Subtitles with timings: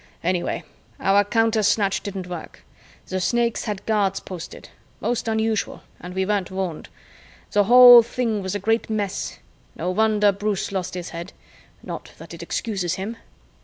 [0.23, 0.63] Anyway,
[0.99, 2.65] our counter snatch didn't work.
[3.05, 6.89] The Snakes had guards posted most unusual and we weren't warned.
[7.51, 9.37] The whole thing was a great mess.
[9.75, 11.33] No wonder Bruce lost his head
[11.83, 13.15] not that it excuses him."